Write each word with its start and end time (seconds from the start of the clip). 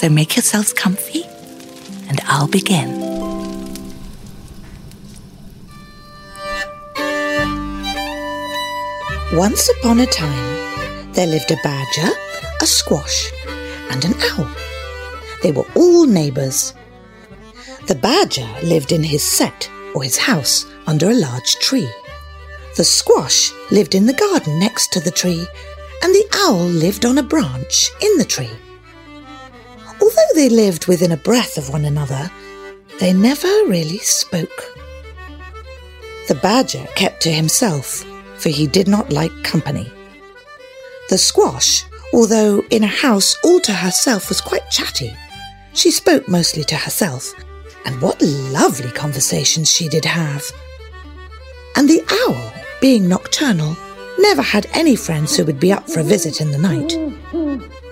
So 0.00 0.08
make 0.08 0.34
yourselves 0.34 0.72
comfy, 0.72 1.24
and 2.08 2.22
I'll 2.24 2.48
begin. 2.48 2.88
Once 9.34 9.68
upon 9.68 10.00
a 10.00 10.06
time, 10.06 11.12
there 11.12 11.26
lived 11.26 11.50
a 11.50 11.58
badger, 11.62 12.08
a 12.62 12.66
squash, 12.66 13.30
and 13.90 14.02
an 14.06 14.14
owl. 14.30 14.50
They 15.42 15.52
were 15.52 15.66
all 15.76 16.06
neighbours. 16.06 16.72
The 17.86 17.94
badger 17.94 18.48
lived 18.62 18.92
in 18.92 19.02
his 19.02 19.22
sett, 19.22 19.70
or 19.94 20.02
his 20.02 20.16
house, 20.16 20.64
under 20.86 21.10
a 21.10 21.14
large 21.14 21.56
tree. 21.56 21.90
The 22.78 22.84
squash 22.84 23.52
lived 23.70 23.94
in 23.94 24.06
the 24.06 24.14
garden 24.14 24.58
next 24.58 24.94
to 24.94 25.00
the 25.00 25.10
tree, 25.10 25.46
and 26.02 26.14
the 26.14 26.26
owl 26.46 26.64
lived 26.64 27.04
on 27.04 27.18
a 27.18 27.22
branch 27.22 27.90
in 28.00 28.16
the 28.16 28.24
tree. 28.24 28.56
Although 30.00 30.34
they 30.34 30.48
lived 30.48 30.86
within 30.86 31.12
a 31.12 31.16
breath 31.16 31.58
of 31.58 31.70
one 31.70 31.84
another, 31.84 32.30
they 32.98 33.12
never 33.12 33.48
really 33.66 33.98
spoke. 33.98 34.64
The 36.28 36.34
badger 36.36 36.86
kept 36.94 37.22
to 37.22 37.32
himself, 37.32 38.04
for 38.36 38.50
he 38.50 38.66
did 38.66 38.88
not 38.88 39.12
like 39.12 39.32
company. 39.42 39.90
The 41.08 41.18
squash, 41.18 41.84
although 42.12 42.62
in 42.70 42.84
a 42.84 42.98
house 43.04 43.36
all 43.42 43.60
to 43.60 43.72
herself, 43.72 44.28
was 44.28 44.40
quite 44.40 44.70
chatty. 44.70 45.14
She 45.72 45.90
spoke 45.90 46.28
mostly 46.28 46.64
to 46.64 46.76
herself, 46.76 47.32
and 47.84 48.00
what 48.00 48.20
lovely 48.22 48.90
conversations 48.92 49.70
she 49.70 49.88
did 49.88 50.04
have. 50.04 50.44
And 51.76 51.88
the 51.88 52.02
owl, 52.26 52.52
being 52.80 53.08
nocturnal, 53.08 53.76
never 54.18 54.42
had 54.42 54.66
any 54.72 54.96
friends 54.96 55.36
who 55.36 55.44
would 55.44 55.60
be 55.60 55.72
up 55.72 55.88
for 55.88 56.00
a 56.00 56.04
visit 56.04 56.40
in 56.40 56.50
the 56.50 56.58
night. 56.58 56.92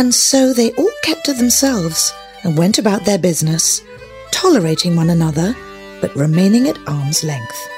And 0.00 0.14
so 0.14 0.54
they 0.54 0.72
all 0.72 0.90
kept 1.02 1.26
to 1.26 1.34
themselves 1.34 2.10
and 2.42 2.56
went 2.56 2.78
about 2.78 3.04
their 3.04 3.18
business, 3.18 3.82
tolerating 4.30 4.96
one 4.96 5.10
another, 5.10 5.54
but 6.00 6.16
remaining 6.16 6.68
at 6.68 6.78
arm's 6.88 7.22
length. 7.22 7.68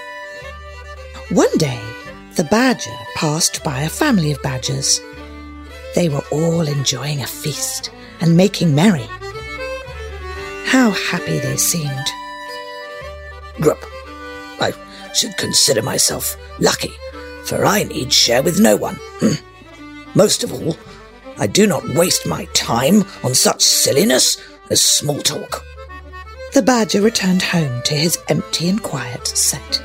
One 1.31 1.51
day, 1.59 1.81
the 2.37 2.45
badger 2.45 2.97
passed 3.17 3.65
by 3.65 3.81
a 3.81 3.89
family 3.89 4.31
of 4.31 4.41
badgers. 4.41 5.01
They 5.97 6.09
were 6.09 6.23
all 6.31 6.69
enjoying 6.69 7.23
a 7.23 7.27
feast 7.27 7.91
and 8.21 8.37
making 8.37 8.73
merry. 8.73 9.09
How 10.67 10.93
happy 10.93 11.41
they 11.41 11.57
seemed. 11.57 12.07
Grup, 13.61 13.85
I 14.61 14.73
should 15.13 15.37
consider 15.39 15.83
myself 15.83 16.37
lucky, 16.61 16.93
for 17.47 17.67
I 17.67 17.83
need 17.83 18.13
share 18.13 18.45
with 18.45 18.61
no 18.61 18.77
one. 18.77 18.97
Hmm. 19.19 19.35
Most 20.15 20.45
of 20.45 20.53
all, 20.53 20.77
I 21.39 21.47
do 21.47 21.67
not 21.67 21.89
waste 21.91 22.27
my 22.27 22.45
time 22.55 23.05
on 23.25 23.35
such 23.35 23.63
silliness 23.63 24.37
as 24.71 24.83
small 24.83 25.21
talk. 25.21 25.65
The 26.55 26.63
badger 26.63 27.01
returned 27.01 27.43
home 27.43 27.83
to 27.85 27.95
his 27.95 28.19
empty 28.29 28.69
and 28.69 28.83
quiet 28.83 29.27
sett. 29.27 29.83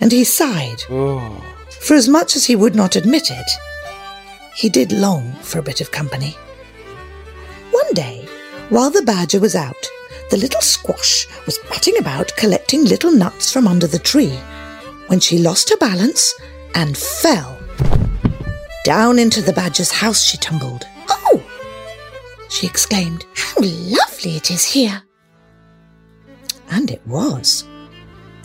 And 0.00 0.12
he 0.12 0.24
sighed, 0.24 0.82
oh. 0.88 1.44
for 1.80 1.94
as 1.94 2.08
much 2.08 2.36
as 2.36 2.46
he 2.46 2.56
would 2.56 2.74
not 2.74 2.96
admit 2.96 3.30
it, 3.30 3.50
he 4.54 4.68
did 4.68 4.92
long 4.92 5.32
for 5.42 5.58
a 5.58 5.62
bit 5.62 5.80
of 5.80 5.90
company. 5.90 6.36
One 7.70 7.92
day, 7.94 8.26
while 8.68 8.90
the 8.90 9.02
badger 9.02 9.40
was 9.40 9.56
out, 9.56 9.88
the 10.30 10.36
little 10.36 10.60
squash 10.60 11.26
was 11.44 11.58
butting 11.68 11.98
about 11.98 12.36
collecting 12.36 12.84
little 12.84 13.10
nuts 13.10 13.52
from 13.52 13.66
under 13.66 13.88
the 13.88 13.98
tree 13.98 14.38
when 15.08 15.18
she 15.18 15.38
lost 15.38 15.70
her 15.70 15.76
balance 15.76 16.34
and 16.74 16.96
fell. 16.96 17.59
Down 18.84 19.18
into 19.18 19.42
the 19.42 19.52
badger's 19.52 19.90
house 19.90 20.22
she 20.22 20.38
tumbled. 20.38 20.86
Oh! 21.08 21.42
she 22.48 22.66
exclaimed. 22.66 23.26
How 23.36 23.60
lovely 23.60 24.36
it 24.36 24.50
is 24.50 24.64
here! 24.64 25.02
And 26.70 26.90
it 26.90 27.06
was. 27.06 27.64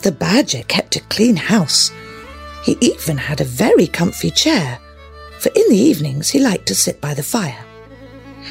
The 0.02 0.12
badger 0.12 0.62
kept 0.64 0.96
a 0.96 1.00
clean 1.00 1.36
house. 1.36 1.90
He 2.64 2.76
even 2.80 3.16
had 3.16 3.40
a 3.40 3.44
very 3.44 3.86
comfy 3.86 4.30
chair, 4.30 4.78
for 5.38 5.50
in 5.54 5.68
the 5.70 5.78
evenings 5.78 6.28
he 6.28 6.38
liked 6.38 6.66
to 6.66 6.74
sit 6.74 7.00
by 7.00 7.14
the 7.14 7.22
fire. 7.22 7.64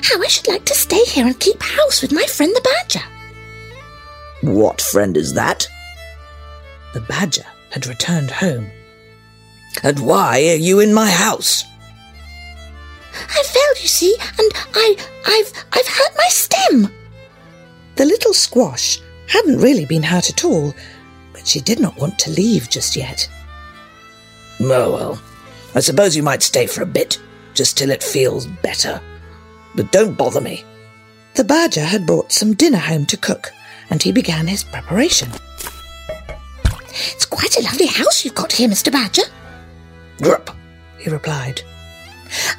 How 0.04 0.22
I 0.22 0.28
should 0.28 0.48
like 0.48 0.66
to 0.66 0.74
stay 0.74 1.04
here 1.06 1.26
and 1.26 1.40
keep 1.40 1.62
house 1.62 2.02
with 2.02 2.12
my 2.12 2.24
friend 2.24 2.56
the 2.56 2.62
badger. 2.62 3.06
What 4.42 4.82
friend 4.82 5.16
is 5.16 5.34
that? 5.34 5.68
The 6.94 7.02
badger 7.02 7.46
had 7.72 7.88
returned 7.88 8.32
home. 8.32 8.70
And 9.84 10.00
why 10.00 10.40
are 10.50 10.56
you 10.56 10.80
in 10.80 10.94
my 10.94 11.12
house? 11.12 11.64
I 13.16 13.44
fell, 13.44 13.82
you 13.82 13.88
see, 13.88 14.16
and 14.20 14.52
I, 14.74 14.96
I've, 15.26 15.66
I've 15.72 15.88
hurt 15.88 16.18
my 16.18 16.28
stem. 16.28 16.94
The 17.96 18.06
little 18.06 18.34
squash 18.34 19.00
hadn't 19.28 19.62
really 19.62 19.86
been 19.86 20.04
hurt 20.04 20.30
at 20.30 20.44
all, 20.44 20.74
but 21.34 21.48
she 21.48 21.62
did 21.62 21.80
not 21.80 21.98
want 21.98 22.20
to 22.20 22.32
leave 22.32 22.70
just 22.70 22.96
yet. 22.96 23.30
Oh 24.62 24.92
well, 24.92 25.22
I 25.74 25.80
suppose 25.80 26.16
you 26.16 26.24
might 26.24 26.44
stay 26.44 26.68
for 26.68 26.82
a 26.82 26.88
bit, 26.88 27.20
just 27.54 27.78
till 27.78 27.90
it 27.90 28.04
feels 28.04 28.48
better. 28.48 29.02
But 29.76 29.92
don't 29.92 30.18
bother 30.18 30.42
me. 30.42 30.64
The 31.36 31.44
badger 31.44 31.84
had 31.84 32.06
brought 32.06 32.32
some 32.32 32.54
dinner 32.54 32.78
home 32.78 33.06
to 33.08 33.18
cook, 33.18 33.52
and 33.90 34.02
he 34.02 34.12
began 34.12 34.48
his 34.48 34.64
preparation. 34.64 35.30
It's 37.14 37.26
quite 37.26 37.58
a 37.58 37.64
lovely 37.64 37.88
house 37.88 38.24
you've 38.24 38.36
got 38.36 38.54
here, 38.54 38.70
Mr. 38.70 38.92
Badger. 38.92 39.24
Grup, 40.22 40.50
he 40.98 41.10
replied. 41.10 41.62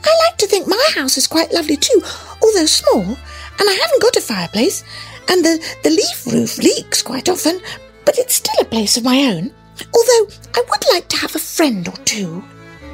I 0.04 0.28
like 0.28 0.37
to 0.38 0.47
think 0.47 0.66
my 0.66 0.88
house 0.94 1.16
is 1.16 1.26
quite 1.26 1.53
lovely 1.53 1.76
too, 1.76 2.03
although 2.42 2.66
small, 2.66 3.03
and 3.03 3.69
I 3.69 3.78
haven't 3.81 4.03
got 4.03 4.16
a 4.16 4.20
fireplace, 4.20 4.84
and 5.28 5.44
the, 5.44 5.64
the 5.82 5.91
leaf 5.91 6.26
roof 6.26 6.59
leaks 6.59 7.03
quite 7.03 7.28
often, 7.28 7.60
but 8.04 8.19
it's 8.19 8.34
still 8.34 8.60
a 8.60 8.64
place 8.64 8.97
of 8.97 9.04
my 9.04 9.19
own. 9.25 9.53
Although 9.94 10.28
I 10.54 10.64
would 10.70 10.84
like 10.91 11.09
to 11.09 11.16
have 11.19 11.34
a 11.34 11.41
friend 11.41 11.87
or 11.88 11.97
two. 12.04 12.42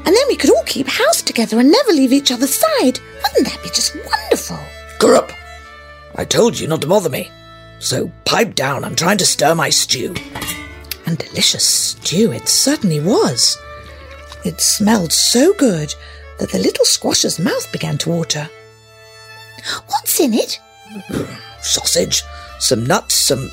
And 0.04 0.16
then 0.16 0.26
we 0.28 0.36
could 0.36 0.50
all 0.50 0.64
keep 0.64 0.88
house 0.88 1.22
together 1.22 1.60
and 1.60 1.70
never 1.70 1.92
leave 1.92 2.12
each 2.12 2.32
other's 2.32 2.54
side. 2.54 2.98
Wouldn't 3.22 3.46
that 3.46 3.60
be 3.62 3.68
just 3.68 3.94
wonderful? 3.94 4.58
Grup! 4.98 5.30
I 6.16 6.24
told 6.24 6.58
you 6.58 6.66
not 6.66 6.80
to 6.82 6.88
bother 6.88 7.08
me. 7.08 7.30
So 7.78 8.10
pipe 8.24 8.54
down, 8.54 8.84
I'm 8.84 8.96
trying 8.96 9.18
to 9.18 9.26
stir 9.26 9.54
my 9.54 9.70
stew. 9.70 10.14
And 11.06 11.18
delicious 11.18 11.64
stew 11.64 12.32
it 12.32 12.48
certainly 12.48 13.00
was. 13.00 13.58
It 14.44 14.60
smelled 14.60 15.12
so 15.12 15.52
good 15.54 15.94
that 16.42 16.50
the 16.50 16.58
little 16.58 16.84
squash's 16.84 17.38
mouth 17.38 17.70
began 17.70 17.96
to 17.96 18.10
water. 18.10 18.50
What's 19.86 20.18
in 20.18 20.34
it? 20.34 20.58
Sausage, 21.62 22.24
some 22.58 22.84
nuts, 22.84 23.14
some. 23.14 23.48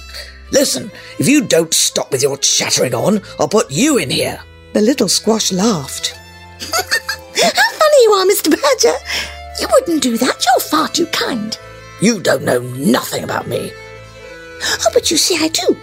Listen, 0.52 0.90
if 1.20 1.28
you 1.28 1.46
don't 1.46 1.72
stop 1.72 2.12
with 2.12 2.24
your 2.24 2.36
chattering 2.38 2.96
on, 2.96 3.22
I'll 3.40 3.48
put 3.48 3.70
you 3.70 4.00
in 4.00 4.10
here. 4.10 4.42
The 4.74 4.82
little 4.82 5.08
squash 5.08 5.52
laughed. 5.52 6.16
How 6.62 7.70
funny 7.78 8.04
you 8.04 8.12
are, 8.14 8.26
Mr. 8.26 8.50
Badger. 8.50 8.98
You 9.62 9.68
wouldn't 9.72 10.02
do 10.02 10.18
that. 10.18 10.44
You're 10.44 10.60
far 10.62 10.88
too 10.88 11.06
kind. 11.08 11.56
You 12.02 12.20
don't 12.20 12.42
know 12.44 12.60
nothing 12.60 13.24
about 13.24 13.48
me. 13.48 13.72
Oh, 14.64 14.90
but 14.96 15.12
you 15.12 15.18
see, 15.18 15.38
I 15.38 15.50
do. 15.50 15.78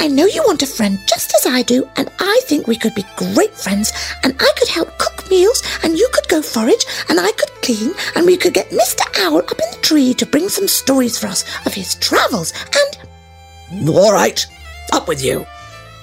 I 0.00 0.08
know 0.08 0.26
you 0.26 0.42
want 0.46 0.62
a 0.62 0.66
friend 0.66 0.98
just 1.06 1.34
as 1.34 1.46
I 1.46 1.62
do, 1.62 1.88
and 1.96 2.10
I 2.18 2.40
think 2.44 2.66
we 2.66 2.76
could 2.76 2.94
be 2.94 3.04
great 3.16 3.54
friends, 3.54 3.92
and 4.22 4.34
I 4.40 4.52
could 4.56 4.68
help 4.68 4.96
cook 4.98 5.30
meals, 5.30 5.62
and 5.82 5.98
you 5.98 6.08
could 6.12 6.28
go 6.28 6.42
forage, 6.42 6.84
and 7.08 7.18
I 7.20 7.32
could 7.32 7.50
clean, 7.62 7.92
and 8.14 8.26
we 8.26 8.36
could 8.36 8.54
get 8.54 8.70
Mr. 8.70 9.02
Owl 9.24 9.38
up 9.38 9.52
in 9.52 9.70
the 9.70 9.78
tree 9.82 10.14
to 10.14 10.26
bring 10.26 10.48
some 10.48 10.68
stories 10.68 11.18
for 11.18 11.26
us 11.26 11.44
of 11.66 11.74
his 11.74 11.94
travels, 11.96 12.52
and. 12.74 13.88
All 13.88 14.12
right, 14.12 14.44
up 14.92 15.08
with 15.08 15.24
you. 15.24 15.46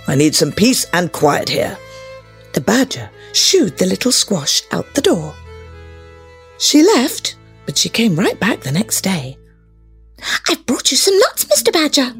I 0.08 0.16
need 0.16 0.36
some 0.36 0.52
peace 0.52 0.86
and 0.94 1.12
quiet 1.12 1.50
here. 1.50 1.78
The 2.54 2.62
badger 2.62 3.10
shooed 3.34 3.78
the 3.78 3.86
little 3.86 4.12
squash 4.12 4.64
out 4.72 4.94
the 4.94 5.02
door. 5.02 5.34
She 6.58 6.84
left, 6.84 7.38
but 7.66 7.78
she 7.78 7.90
came 7.90 8.16
right 8.16 8.40
back 8.40 8.62
the 8.62 8.72
next 8.72 9.02
day. 9.02 9.38
I've 10.50 10.66
brought 10.66 10.92
you 10.92 10.98
some 10.98 11.18
nuts, 11.18 11.46
Mr. 11.46 11.72
Badger. 11.72 12.14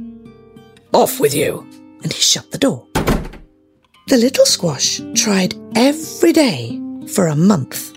Off 0.94 1.20
with 1.20 1.34
you. 1.34 1.68
And 2.04 2.12
he 2.12 2.22
shut 2.22 2.52
the 2.52 2.58
door. 2.58 2.88
The 4.08 4.18
little 4.18 4.46
squash 4.46 5.00
tried 5.16 5.56
every 5.76 6.34
day 6.34 6.82
for 7.14 7.28
a 7.28 7.36
month, 7.36 7.94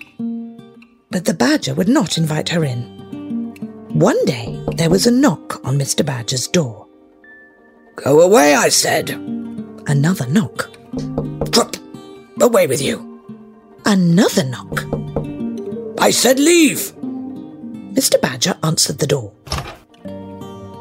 but 1.11 1.25
the 1.25 1.35
badger 1.35 1.75
would 1.75 1.89
not 1.89 2.19
invite 2.19 2.49
her 2.51 2.65
in. 2.65 2.83
One 3.95 4.23
day 4.25 4.63
there 4.77 4.91
was 4.91 5.07
a 5.07 5.11
knock 5.11 5.65
on 5.65 5.79
Mr. 5.79 6.05
Badger's 6.05 6.47
door. 6.47 6.87
Go 7.97 8.21
away, 8.21 8.55
I 8.55 8.69
said. 8.69 9.11
Another 9.87 10.27
knock. 10.27 10.71
Drop. 11.51 11.77
Away 12.41 12.67
with 12.67 12.83
you. 12.83 13.25
Another 13.85 14.45
knock. 14.45 14.85
I 15.99 16.11
said 16.11 16.39
leave. 16.39 16.93
Mr. 17.95 18.21
Badger 18.21 18.57
answered 18.63 18.99
the 18.99 19.07
door. 19.07 19.33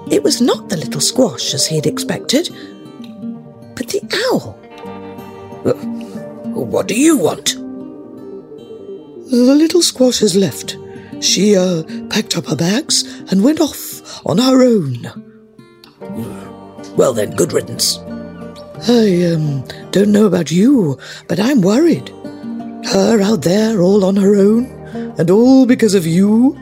It 0.10 0.24
was 0.24 0.42
not 0.42 0.70
the 0.70 0.78
little 0.78 1.02
squash 1.02 1.54
as 1.54 1.66
he 1.68 1.76
had 1.76 1.86
expected, 1.86 2.50
but 3.76 3.88
the 3.88 4.02
owl. 4.32 4.60
Uh, 5.66 5.74
what 6.54 6.88
do 6.88 6.96
you 7.00 7.18
want? 7.18 7.56
The 9.30 9.56
little 9.56 9.82
squash 9.82 10.20
has 10.20 10.36
left. 10.36 10.78
She 11.22 11.56
uh, 11.56 11.84
packed 12.10 12.38
up 12.38 12.46
her 12.48 12.56
bags 12.56 13.04
and 13.32 13.44
went 13.44 13.62
off 13.62 14.26
on 14.26 14.38
her 14.38 14.62
own. 14.62 15.08
Well, 16.96 17.14
then, 17.14 17.36
good 17.36 17.54
riddance. 17.54 17.98
I 18.88 19.24
um, 19.34 19.64
don't 19.92 20.12
know 20.12 20.26
about 20.26 20.52
you, 20.52 21.00
but 21.30 21.40
I'm 21.40 21.62
worried. 21.62 22.10
Her 22.86 23.22
out 23.22 23.44
there 23.44 23.82
all 23.82 24.04
on 24.04 24.18
her 24.18 24.36
own, 24.36 24.66
and 25.18 25.32
all 25.32 25.66
because 25.66 25.96
of 25.96 26.06
you? 26.06 26.60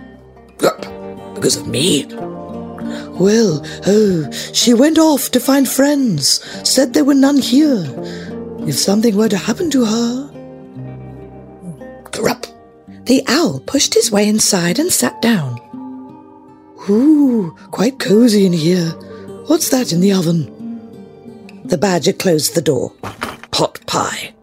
Because 0.59 1.57
of 1.57 1.67
me? 1.67 2.05
Well, 3.21 3.63
oh, 3.85 4.31
she 4.51 4.73
went 4.73 4.97
off 4.97 5.29
to 5.29 5.39
find 5.39 5.69
friends, 5.69 6.41
said 6.67 6.93
there 6.93 7.05
were 7.05 7.13
none 7.13 7.37
here. 7.37 7.85
If 8.67 8.79
something 8.79 9.15
were 9.15 9.29
to 9.29 9.37
happen 9.37 9.69
to 9.69 9.85
her. 9.85 10.27
Corrupt. 12.11 12.51
The 13.03 13.23
owl 13.27 13.59
pushed 13.59 13.93
his 13.93 14.11
way 14.11 14.27
inside 14.27 14.79
and 14.79 14.91
sat 14.91 15.21
down. 15.21 15.59
Ooh, 16.89 17.55
quite 17.69 17.99
cozy 17.99 18.47
in 18.47 18.53
here. 18.53 18.89
What's 19.45 19.69
that 19.69 19.93
in 19.93 20.01
the 20.01 20.13
oven? 20.13 20.49
The 21.65 21.77
badger 21.77 22.13
closed 22.13 22.55
the 22.55 22.61
door. 22.61 22.91
Pot 23.51 23.79
pie. 23.85 24.33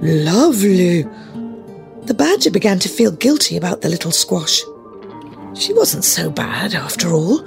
Lovely. 0.00 1.02
The 2.02 2.14
badger 2.14 2.52
began 2.52 2.78
to 2.78 2.88
feel 2.88 3.10
guilty 3.10 3.56
about 3.56 3.80
the 3.80 3.88
little 3.88 4.12
squash. 4.12 4.62
She 5.54 5.72
wasn't 5.72 6.04
so 6.04 6.30
bad, 6.30 6.74
after 6.74 7.12
all. 7.12 7.38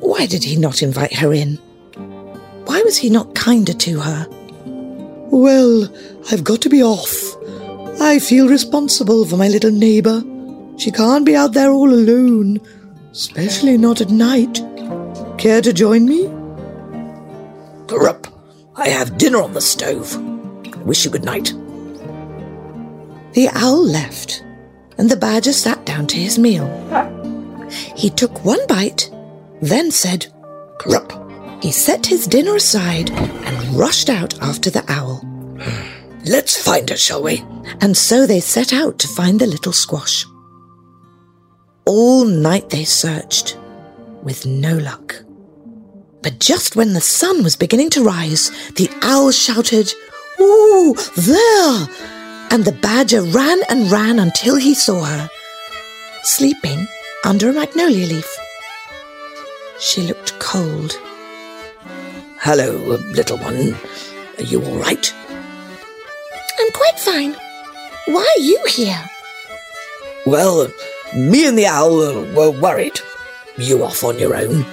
Why 0.00 0.26
did 0.26 0.42
he 0.42 0.56
not 0.56 0.82
invite 0.82 1.14
her 1.14 1.32
in? 1.32 1.56
Why 2.64 2.82
was 2.82 2.96
he 2.96 3.10
not 3.10 3.34
kinder 3.34 3.72
to 3.72 4.00
her? 4.00 4.26
Well, 5.30 5.88
I've 6.30 6.44
got 6.44 6.60
to 6.62 6.68
be 6.68 6.82
off. 6.82 7.36
I 8.00 8.18
feel 8.18 8.48
responsible 8.48 9.24
for 9.24 9.36
my 9.36 9.48
little 9.48 9.70
neighbour. 9.70 10.22
She 10.78 10.90
can't 10.90 11.26
be 11.26 11.36
out 11.36 11.52
there 11.52 11.70
all 11.70 11.92
alone, 11.92 12.60
especially 13.12 13.76
not 13.76 14.00
at 14.00 14.10
night. 14.10 14.60
Care 15.38 15.60
to 15.60 15.72
join 15.72 16.06
me? 16.06 16.26
Grup, 17.86 18.26
I 18.76 18.88
have 18.88 19.18
dinner 19.18 19.42
on 19.42 19.52
the 19.52 19.60
stove. 19.60 20.16
Wish 20.86 21.04
you 21.04 21.10
good 21.10 21.24
night. 21.24 21.52
The 23.34 23.48
owl 23.52 23.84
left, 23.84 24.42
and 25.00 25.10
the 25.10 25.16
badger 25.16 25.54
sat 25.54 25.86
down 25.86 26.06
to 26.06 26.18
his 26.18 26.38
meal. 26.38 26.68
He 27.96 28.10
took 28.10 28.44
one 28.44 28.64
bite, 28.66 29.10
then 29.62 29.90
said, 29.90 30.26
Grup. 30.78 31.10
He 31.62 31.72
set 31.72 32.04
his 32.04 32.26
dinner 32.26 32.56
aside 32.56 33.10
and 33.10 33.78
rushed 33.78 34.10
out 34.10 34.38
after 34.42 34.68
the 34.68 34.84
owl. 34.88 35.24
Let's 36.26 36.62
find 36.62 36.90
her, 36.90 36.98
shall 36.98 37.22
we? 37.22 37.42
And 37.80 37.96
so 37.96 38.26
they 38.26 38.40
set 38.40 38.74
out 38.74 38.98
to 38.98 39.08
find 39.08 39.40
the 39.40 39.46
little 39.46 39.72
squash. 39.72 40.26
All 41.86 42.26
night 42.26 42.68
they 42.68 42.84
searched, 42.84 43.56
with 44.22 44.44
no 44.44 44.76
luck. 44.76 45.14
But 46.20 46.40
just 46.40 46.76
when 46.76 46.92
the 46.92 47.00
sun 47.00 47.42
was 47.42 47.56
beginning 47.56 47.88
to 47.90 48.04
rise, 48.04 48.50
the 48.72 48.90
owl 49.00 49.30
shouted, 49.30 49.94
Ooh, 50.38 50.94
there! 51.16 52.19
And 52.52 52.64
the 52.64 52.72
badger 52.72 53.22
ran 53.22 53.60
and 53.68 53.90
ran 53.90 54.18
until 54.18 54.56
he 54.56 54.74
saw 54.74 55.04
her, 55.04 55.30
sleeping 56.24 56.86
under 57.24 57.50
a 57.50 57.52
magnolia 57.52 58.06
leaf. 58.06 58.38
She 59.78 60.02
looked 60.02 60.38
cold. 60.40 60.98
Hello, 62.40 62.98
little 63.12 63.38
one. 63.38 63.76
Are 64.38 64.42
you 64.42 64.62
all 64.64 64.78
right? 64.78 65.14
I'm 66.58 66.72
quite 66.72 66.98
fine. 66.98 67.36
Why 68.06 68.26
are 68.36 68.42
you 68.42 68.58
here? 68.68 69.08
Well, 70.26 70.68
me 71.14 71.46
and 71.46 71.56
the 71.56 71.66
owl 71.66 71.96
were 72.34 72.50
worried. 72.50 72.98
You 73.56 73.84
off 73.84 74.02
on 74.02 74.18
your 74.18 74.34
own? 74.34 74.64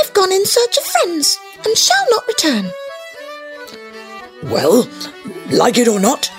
I've 0.00 0.12
gone 0.14 0.32
in 0.32 0.46
search 0.46 0.78
of 0.78 0.84
friends 0.84 1.38
and 1.64 1.76
shall 1.76 2.06
not 2.10 2.26
return. 2.26 2.70
Well, 4.44 4.88
like 5.50 5.78
it 5.78 5.88
or 5.88 6.00
not, 6.00 6.30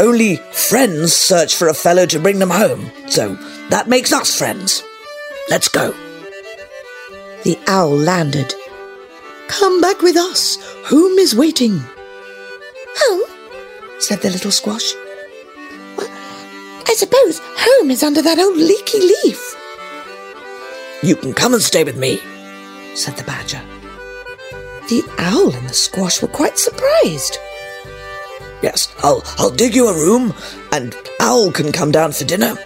only 0.00 0.36
friends 0.52 1.12
search 1.12 1.54
for 1.54 1.68
a 1.68 1.74
fellow 1.74 2.06
to 2.06 2.18
bring 2.18 2.38
them 2.38 2.50
home, 2.50 2.90
so 3.08 3.34
that 3.70 3.88
makes 3.88 4.12
us 4.12 4.36
friends. 4.36 4.82
Let's 5.48 5.68
go. 5.68 5.94
The 7.44 7.58
owl 7.66 7.90
landed. 7.96 8.54
Come 9.48 9.80
back 9.80 10.00
with 10.00 10.16
us. 10.16 10.58
Home 10.86 11.18
is 11.18 11.34
waiting. 11.34 11.78
Home? 12.96 13.30
said 14.00 14.20
the 14.20 14.30
little 14.30 14.50
squash. 14.50 14.94
Well, 15.96 16.08
I 16.86 16.94
suppose 16.96 17.40
home 17.42 17.90
is 17.90 18.02
under 18.02 18.22
that 18.22 18.38
old 18.38 18.56
leaky 18.56 19.00
leaf. 19.00 19.54
You 21.02 21.16
can 21.16 21.34
come 21.34 21.54
and 21.54 21.62
stay 21.62 21.84
with 21.84 21.96
me, 21.96 22.18
said 22.94 23.16
the 23.16 23.24
badger. 23.24 23.60
The 24.88 25.02
owl 25.18 25.54
and 25.54 25.68
the 25.68 25.74
squash 25.74 26.22
were 26.22 26.28
quite 26.28 26.58
surprised. 26.58 27.38
Yes, 28.64 28.94
I'll 29.02 29.22
I'll 29.36 29.50
dig 29.50 29.74
you 29.74 29.88
a 29.88 29.92
room, 29.92 30.32
and 30.72 30.96
Owl 31.20 31.52
can 31.52 31.70
come 31.70 31.92
down 31.92 32.12
for 32.12 32.24
dinner. 32.24 32.56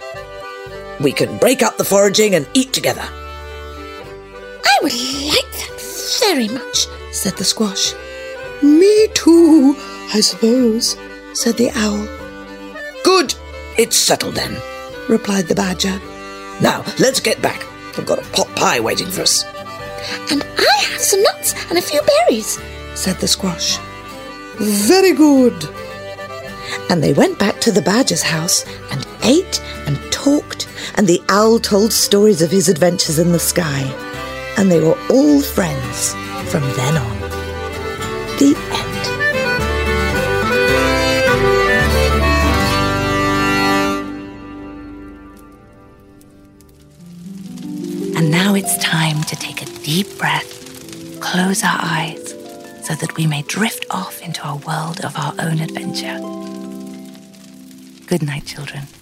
We 1.01 1.11
can 1.11 1.37
break 1.39 1.61
up 1.61 1.75
the 1.75 1.83
foraging 1.83 2.35
and 2.35 2.47
eat 2.53 2.71
together. 2.71 3.03
I 3.03 4.79
would 4.81 4.93
like 4.93 5.51
that 5.59 6.21
very 6.21 6.47
much, 6.47 6.87
said 7.11 7.33
the 7.35 7.43
squash. 7.43 7.93
Me 8.63 9.09
too, 9.13 9.75
I 10.13 10.21
suppose, 10.21 10.95
said 11.33 11.57
the 11.57 11.69
owl. 11.75 12.07
Good, 13.03 13.35
it's 13.77 13.97
settled 13.97 14.35
then, 14.35 14.55
replied 15.09 15.47
the 15.47 15.55
badger. 15.55 15.99
Now, 16.61 16.85
let's 16.97 17.19
get 17.19 17.41
back. 17.41 17.65
I've 17.97 18.05
got 18.05 18.25
a 18.25 18.31
pot 18.31 18.47
pie 18.55 18.79
waiting 18.79 19.07
for 19.07 19.23
us. 19.23 19.43
And 20.31 20.45
I 20.57 20.77
have 20.91 21.01
some 21.01 21.21
nuts 21.23 21.53
and 21.67 21.77
a 21.77 21.81
few 21.81 22.01
berries, 22.01 22.57
said 22.95 23.17
the 23.17 23.27
squash. 23.27 23.77
Very 24.59 25.11
good. 25.11 25.67
And 26.89 27.03
they 27.03 27.13
went 27.13 27.37
back 27.39 27.59
to 27.61 27.71
the 27.71 27.81
badger's 27.81 28.23
house 28.23 28.65
and 28.91 29.05
ate 29.23 29.61
and 29.87 29.97
talked, 30.11 30.67
and 30.95 31.07
the 31.07 31.21
owl 31.29 31.59
told 31.59 31.93
stories 31.93 32.41
of 32.41 32.51
his 32.51 32.67
adventures 32.69 33.19
in 33.19 33.31
the 33.31 33.39
sky. 33.39 33.81
And 34.57 34.71
they 34.71 34.79
were 34.79 34.97
all 35.09 35.41
friends 35.41 36.13
from 36.51 36.61
then 36.61 36.97
on. 36.97 37.19
The 38.39 38.55
end. 38.71 38.89
And 48.17 48.31
now 48.31 48.53
it's 48.55 48.77
time 48.79 49.21
to 49.23 49.35
take 49.35 49.61
a 49.61 49.65
deep 49.83 50.17
breath, 50.17 51.19
close 51.21 51.63
our 51.63 51.79
eyes, 51.81 52.31
so 52.83 52.95
that 52.95 53.15
we 53.15 53.27
may 53.27 53.43
drift 53.43 53.85
off 53.91 54.21
into 54.21 54.45
a 54.47 54.55
world 54.55 54.99
of 55.05 55.15
our 55.15 55.33
own 55.39 55.59
adventure. 55.59 56.19
Good 58.09 58.23
night, 58.23 58.43
children. 58.43 58.98